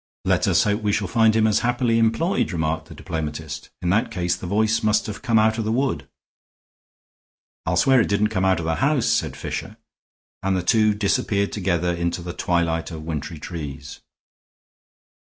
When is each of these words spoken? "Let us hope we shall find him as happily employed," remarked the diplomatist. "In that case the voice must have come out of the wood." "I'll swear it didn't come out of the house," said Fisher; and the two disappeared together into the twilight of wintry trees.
"Let 0.25 0.47
us 0.47 0.63
hope 0.63 0.81
we 0.81 0.91
shall 0.93 1.07
find 1.07 1.35
him 1.35 1.45
as 1.45 1.59
happily 1.59 1.99
employed," 1.99 2.51
remarked 2.51 2.87
the 2.87 2.95
diplomatist. 2.95 3.69
"In 3.83 3.91
that 3.91 4.09
case 4.09 4.35
the 4.35 4.47
voice 4.47 4.81
must 4.81 5.05
have 5.05 5.21
come 5.21 5.37
out 5.37 5.59
of 5.59 5.63
the 5.63 5.71
wood." 5.71 6.07
"I'll 7.67 7.77
swear 7.77 8.01
it 8.01 8.07
didn't 8.09 8.29
come 8.29 8.43
out 8.43 8.57
of 8.57 8.65
the 8.65 8.77
house," 8.77 9.05
said 9.05 9.37
Fisher; 9.37 9.77
and 10.41 10.57
the 10.57 10.63
two 10.63 10.95
disappeared 10.95 11.51
together 11.51 11.93
into 11.93 12.23
the 12.23 12.33
twilight 12.33 12.89
of 12.89 13.03
wintry 13.03 13.37
trees. 13.37 13.99